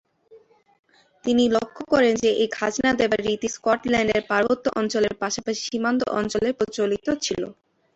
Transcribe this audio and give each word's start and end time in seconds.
তিনি 1.25 1.43
লক্ষ্য 1.55 1.83
করেন 1.93 2.13
যে 2.23 2.29
এই 2.41 2.49
খাজনা 2.51 2.91
দেবার 2.99 3.19
রীতি 3.27 3.47
স্কটল্যান্ডের 3.55 4.21
পার্বত্য 4.31 4.65
অঞ্চলের 4.79 5.13
পাশাপাশি 5.21 5.61
সীমান্ত 5.67 6.01
অঞ্চলে 6.19 6.49
প্রচলিত 6.59 7.07
ছিল। 7.25 7.41